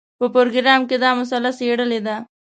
[0.19, 2.15] په پروګرام کې دا مسله څېړلې ده.